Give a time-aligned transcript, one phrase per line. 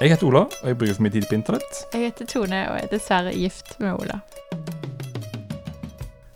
[0.00, 1.80] Jeg heter Ola, og jeg bruker for mye tid på internett.
[1.92, 4.14] Jeg heter Tone og er dessverre gift med Ola.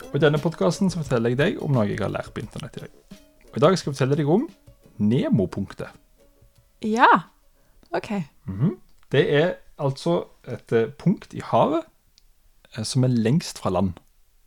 [0.05, 2.83] Og I denne podkasten forteller jeg deg om noe jeg har lært på internett i
[2.83, 2.91] dag.
[3.49, 4.43] Og I dag skal jeg fortelle deg om
[5.01, 5.97] Nemo-punktet.
[6.85, 7.07] Ja,
[7.89, 8.11] OK.
[8.45, 8.75] Mhm.
[9.09, 9.49] Det er
[9.81, 10.13] altså
[10.45, 11.87] et eh, punkt i havet
[12.77, 13.95] eh, som er lengst fra land.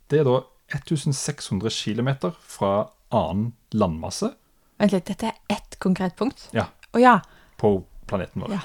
[0.07, 0.37] Det er da
[0.77, 2.71] 1600 km fra
[3.11, 4.31] annen landmasse
[4.79, 6.47] Vent litt, dette er ett konkret punkt?
[6.55, 6.69] Ja.
[6.95, 7.17] Å ja.
[7.59, 8.55] på planeten vår.
[8.55, 8.63] Ja.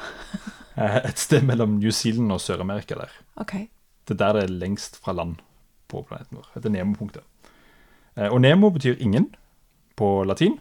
[0.77, 3.11] Eh, Et sted mellom New Zealand og Sør-Amerika der.
[3.37, 3.67] Okay.
[4.09, 5.37] Det er der det er lengst fra land
[5.89, 6.51] på planeten vår.
[6.55, 7.23] Det er Nemo-punktet.
[8.17, 9.35] Eh, Og Nemo betyr ingen
[9.97, 10.59] på latin.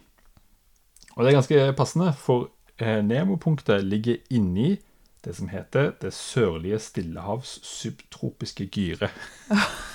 [1.16, 4.76] Og det er ganske passende, for eh, Nemo-punktet ligger inni
[5.24, 9.08] det som heter det sørlige Stillehavs subtropiske gyre.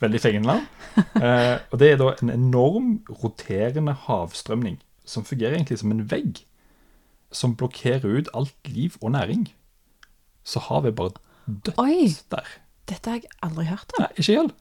[0.00, 0.66] Veldig fengende navn.
[0.96, 2.86] Eh, og det er da en enorm
[3.22, 6.40] roterende havstrømning som fungerer egentlig som en vegg
[7.36, 9.48] som blokkerer ut alt liv og næring.
[10.46, 12.46] Så havet er bare dødt Oi, der.
[12.88, 14.04] dette har jeg aldri hørt om.
[14.04, 14.52] Nei, ikke jeg.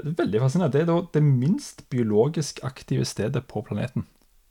[0.00, 0.72] Det er veldig fascinerende.
[0.72, 4.06] Det er da det minst biologisk aktive stedet på planeten.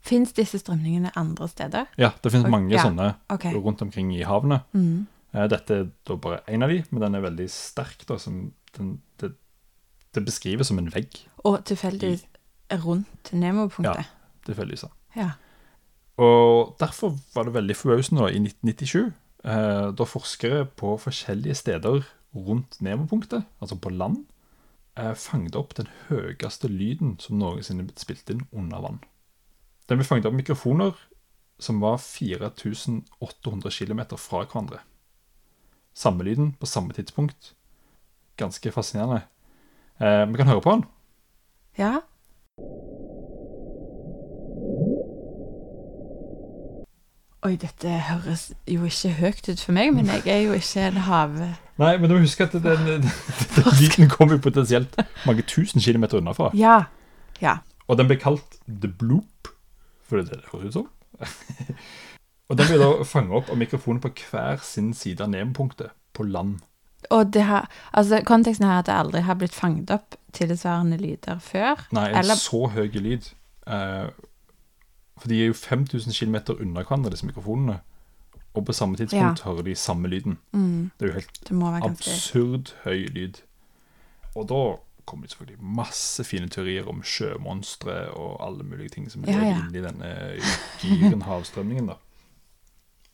[0.05, 1.89] Fins disse strømningene andre steder?
[1.99, 3.53] Ja, det finnes mange ja, sånne okay.
[3.57, 4.61] rundt omkring i havene.
[4.71, 5.07] Mm.
[5.33, 8.05] Eh, Dette er da bare en av de, men den er veldig sterk.
[8.07, 8.39] Da, som
[8.77, 9.33] den, det,
[10.15, 12.25] det beskrives som en vegg, Og tilfeldigvis
[12.85, 14.05] rundt Nemo-punktet.
[14.05, 14.85] Ja, tilfeldigvis.
[15.17, 15.31] Ja.
[16.19, 19.11] Og derfor var det veldig forbausende i 1997,
[19.45, 22.03] eh, da forskere på forskjellige steder
[22.35, 24.25] rundt Nemo-punktet, altså på land,
[24.97, 28.99] eh, fanget opp den høyeste lyden som noensinne blitt spilt inn under vann.
[29.87, 30.93] Den ble fanget opp mikrofoner
[31.59, 34.79] som var 4800 km fra hverandre.
[35.93, 37.53] Samme lyden på samme tidspunkt.
[38.37, 39.23] Ganske fascinerende.
[39.99, 40.85] Eh, vi kan høre på den.
[41.77, 41.99] ja.
[47.47, 50.97] Oi, dette høres jo ikke høyt ut for meg, men jeg er jo ikke en
[51.05, 51.37] hav...
[51.79, 53.05] Nei, men du må huske at den, den,
[53.55, 56.49] den lyden kommer jo potensielt mange tusen kilometer unnafra.
[56.59, 56.81] Ja.
[57.39, 57.57] Ja.
[57.87, 59.47] Og den ble kalt The Bloop,
[60.03, 60.89] for det er det det høres ut som.
[62.49, 66.27] og den ble da fanget opp av mikrofonen på hver sin side av Nemo-punktet på
[66.27, 66.57] land.
[67.15, 70.99] Og det har, altså, konteksten her er at det aldri har blitt fanget opp tilsvarende
[70.99, 71.87] lyder før.
[71.95, 73.31] Nei, en Eller- så høy lyd.
[73.63, 74.09] Eh,
[75.19, 77.79] for de er jo 5000 km unna hverandre, disse mikrofonene.
[78.57, 80.37] Og på samme tidspunkt hører de samme lyden.
[80.53, 83.41] Mm, Det er jo helt absurd høy lyd.
[84.35, 84.61] Og da
[85.05, 89.45] kommer det selvfølgelig masse fine teorier om sjømonstre og alle mulige ting som Ja, lever
[89.49, 89.59] ja.
[89.65, 90.11] inni denne
[90.81, 91.87] gyren havstrømningen.
[91.87, 91.97] da.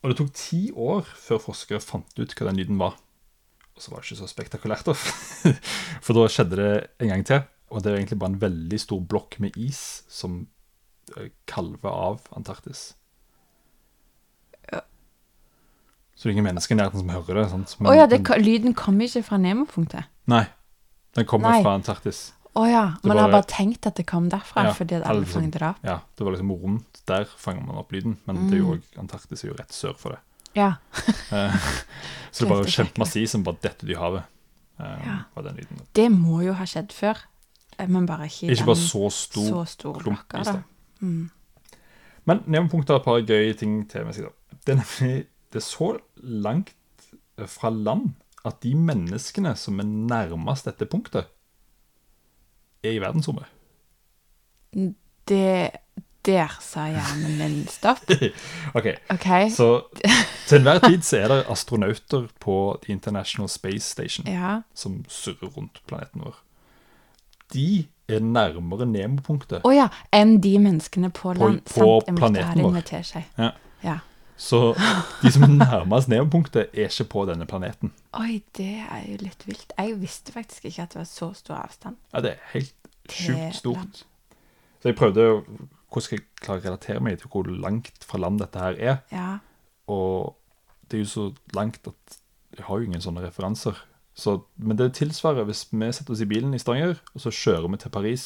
[0.02, 2.96] Og det tok ti år før forskere fant ut hva den lyden var.
[3.76, 4.92] Og så var det ikke så spektakulært, da.
[6.04, 7.42] For da skjedde det en gang til.
[7.70, 10.46] Og det er egentlig bare en veldig stor blokk med is som
[11.46, 12.94] kalver av Antarktis.
[14.72, 14.80] Ja.
[16.16, 17.50] Så det er ingen mennesker i nærheten som hører det.
[17.50, 17.76] sant?
[17.80, 20.04] Å ja, det, lyden kommer ikke fra Nemo-punktet.
[20.26, 20.46] Nei,
[21.14, 21.62] den kommer Nei.
[21.62, 22.32] fra Antarktis.
[22.56, 25.42] Å ja, Det man har bare- tenkt at det kom derfra, Ja, fordi alle liksom-
[25.42, 25.76] fanget det opp.
[25.84, 28.78] Ja, det var liksom rundt der fanger man opp lyden, men det er jo Mm.
[28.80, 30.18] også, Antarktis er jo rett sør for det.
[30.54, 30.76] Ja.
[31.32, 31.50] Eh,
[32.32, 34.24] så det er bare Kjempe- kjempemasse is som bare detter i havet.
[34.78, 35.42] Um, Ja.
[35.92, 37.16] Det må jo ha skjedd før,
[37.78, 40.28] eh, men bare ikke Ikke bare så stor så stor klump.
[41.06, 41.30] Mm.
[42.26, 44.26] Men nevnpunktet har et par gøye ting til med seg.
[44.26, 44.58] da.
[44.66, 46.72] Det er nemlig det er så langt
[47.38, 48.10] eh, fra land
[48.46, 51.26] at de menneskene som er nærmest dette punktet,
[52.84, 53.46] er i verdensrommet.
[55.28, 55.70] Det
[56.26, 58.02] Der sa hjernen min stopp.
[58.78, 59.26] Ok, OK.
[59.54, 59.68] Så
[60.48, 64.60] til enhver tid så er det astronauter på The International Space Station Ja.
[64.74, 66.40] som surrer rundt planeten vår.
[67.54, 69.60] De er nærmere Nemo-punktet.
[69.64, 69.88] Oh ja.
[70.14, 71.62] Enn de menneskene på På- land.
[71.64, 72.16] på sant?
[72.18, 72.82] Planeten vår.
[73.38, 73.50] Ja.
[73.82, 73.98] Ja.
[74.36, 74.74] Så
[75.22, 77.92] de som er nærmest Nemo-punktet, er ikke på denne planeten.
[78.14, 79.72] Oi, det er jo litt vilt.
[79.78, 81.96] Jeg visste faktisk ikke at det var så stor avstand.
[82.14, 82.74] Ja, Det er helt
[83.08, 83.54] sjukt sjukt land.
[83.54, 84.04] stort.
[84.82, 85.44] Så jeg prøvde å-
[85.86, 88.96] Hvordan skal jeg klare å relatere meg til hvor langt fra land dette her er?
[89.12, 89.38] Ja.
[89.88, 90.34] Og
[90.90, 92.18] det er jo så langt at
[92.56, 93.74] jeg har jo ingen sånne referanser.
[94.16, 97.68] Så, men det tilsvarer hvis vi setter oss i bilen i Stavanger, og så kjører
[97.68, 98.24] vi til Paris.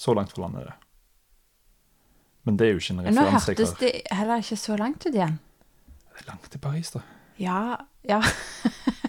[0.00, 0.76] Så langt fra landet er det.
[2.48, 3.20] Men det er jo ikke en referanse.
[3.20, 5.36] nå hørtes det heller ikke så langt ut igjen.
[6.14, 7.02] Det er langt til Paris, da.
[7.40, 7.58] Ja,
[8.08, 8.22] ja.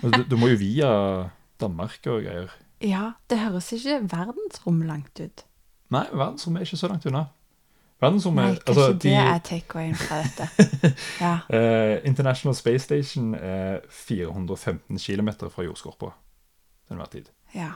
[0.02, 0.90] Altså, Du, du må jo via
[1.62, 2.52] Danmark og greier.
[2.84, 5.46] Ja, det høres ikke verdensrom langt ut.
[5.94, 7.26] Nei, verdensrom er ikke så langt unna.
[8.02, 10.48] Verdensrommet Nei, altså, kanskje det er takeawayen fra dette.
[11.24, 11.34] Ja.
[11.54, 16.10] uh, International Space Station er 415 km fra jordskorpa
[16.88, 17.32] til enhver tid.
[17.56, 17.72] ja.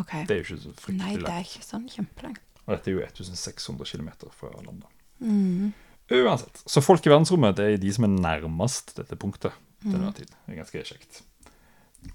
[0.00, 0.12] OK.
[0.28, 1.00] Det er jo ikke så fryktelig langt.
[1.02, 2.44] Nei, det er ikke sånn kjempelangt.
[2.62, 4.86] Og dette er jo 1600 km fra landet.
[5.20, 5.72] Mm.
[6.10, 6.62] Uansett.
[6.66, 9.52] Så folk i verdensrommet det er de som er nærmest dette punktet.
[9.82, 10.30] til enhver tid.
[10.46, 11.20] Det er ganske kjekt.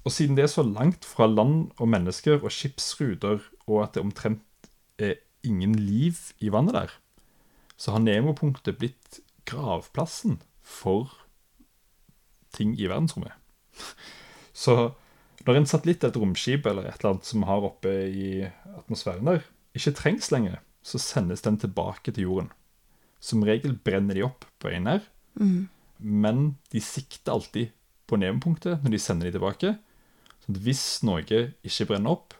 [0.03, 4.01] Og siden det er så langt fra land og mennesker og skipsruter, og at det
[4.01, 6.93] omtrent er ingen liv i vannet der,
[7.77, 11.11] så har Nemo-punktet blitt gravplassen for
[12.55, 13.35] ting i verdensrommet.
[14.55, 14.95] Så
[15.45, 18.29] når en satellitt eller et romskip eller et eller annet som har oppe i
[18.77, 19.43] atmosfæren der,
[19.75, 22.51] ikke trengs lenger, så sendes den tilbake til jorden.
[23.19, 25.03] Som regel brenner de opp på en her,
[25.97, 27.73] men de sikter alltid
[28.07, 29.75] på Nemo-punktet når de sender de tilbake.
[30.45, 32.35] Så hvis noe ikke brenner opp,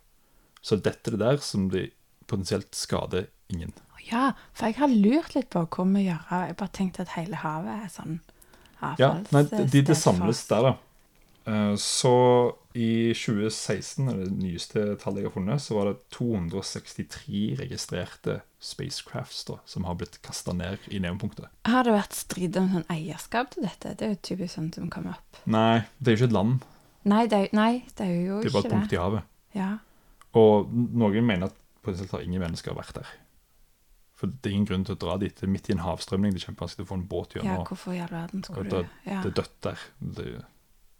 [0.65, 1.89] så detter det der som de
[2.29, 3.73] potensielt skader ingen.
[4.11, 6.25] Ja, for jeg har lurt litt på hva vi gjør.
[6.47, 8.19] Jeg bare tenkte at hele havet er sånn
[8.99, 10.73] Ja, nei, de, de for samles der, da.
[11.49, 12.11] Eh, Så
[12.75, 19.45] i 2016, eller det nyeste tallet jeg har funnet, så var det 263 registrerte spacecrafts
[19.47, 21.47] da, som har blitt kasta ned i Nemo-punktet.
[21.69, 23.93] Har det vært strid om sånn eierskap til dette?
[23.95, 25.41] Det er jo typisk sånn som kommer opp.
[25.45, 26.65] Nei, det er jo ikke et land.
[27.05, 28.97] Nei, det er, nei, det er jo Det er bare et punkt det.
[28.97, 29.29] i havet.
[29.55, 29.69] Ja.
[30.35, 33.11] Og noen mener at potensielt har ingen mennesker vært der.
[34.15, 35.33] For det er ingen grunn til å dra dit.
[35.35, 36.31] Det er midt i en havstrømning.
[36.31, 37.57] Det er kjempevanskelig å få en båt gjennom.
[37.57, 38.77] ja, hvorfor i all verden skulle du
[39.09, 39.17] ja.
[39.19, 39.81] det er dødt der.
[39.99, 40.27] Det,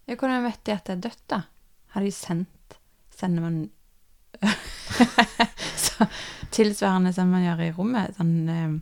[0.06, 1.40] ja, Hvordan vet de at det er dødt, da?
[1.96, 2.52] Har de sendt
[3.16, 3.54] Sender man
[5.86, 6.04] så,
[6.52, 8.18] Tilsvarende som man gjør i rommet?
[8.18, 8.76] Sånn um,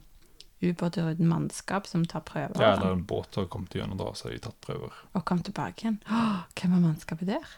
[0.65, 4.11] ubåter uten mannskap som tar prøver ja, eller sånn, en båt har kommet gjennom, da,
[4.17, 4.95] så har de tatt prøver.
[5.13, 5.99] og kom tilbake igjen.
[6.09, 7.53] Åh, hvem er mannskapet der?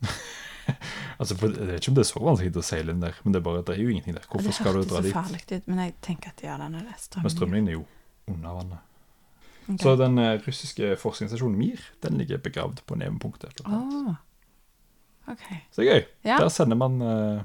[1.20, 3.32] Altså, for, Jeg vet ikke om det er så vanskelig å seile inn der, men
[3.34, 4.24] det er bare, at det er jo ingenting der.
[4.30, 5.12] Hvorfor skal du hørtes dra så dit?
[5.12, 7.82] farlig ut, men jeg tenker at ja, det når er Men strømmen strømningen er jo
[8.32, 8.86] under vannet.
[9.66, 9.78] Okay.
[9.84, 13.60] Så den eh, russiske forskningsstasjonen Mir den ligger begravd på Nemo-punktet.
[13.60, 14.16] blant annet.
[14.16, 15.44] Åh, ok.
[15.70, 16.06] Så det er gøy.
[16.24, 16.38] Ja.
[16.40, 17.42] Der sender man eh,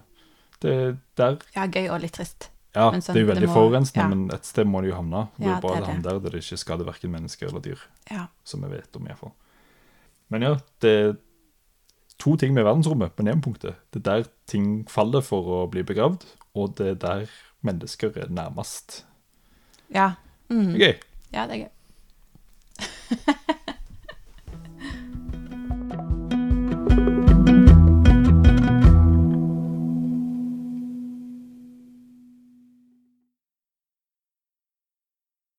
[0.63, 0.75] det,
[1.19, 2.49] der, ja, gøy og litt trist.
[2.75, 4.07] Ja, sånn, det er jo veldig må- forurensende, ja.
[4.11, 5.27] men et sted må det jo havne.
[5.37, 6.03] Det er Ja, bare det er det.
[6.07, 7.83] der der det ikke skader verken mennesker eller dyr.
[8.11, 8.25] Ja.
[8.43, 9.31] Som vi vet om, iallfall.
[10.33, 11.13] Men ja, det er
[12.21, 13.79] to ting med verdensrommet på Nemo-punktet.
[13.93, 16.25] Det er der ting faller for å bli begravd,
[16.55, 17.25] og det er der
[17.65, 19.03] mennesker er nærmest.
[19.93, 20.13] Ja.
[20.49, 20.73] Mm.
[20.73, 20.95] Det er gøy.
[21.33, 21.71] Ja, det er gøy.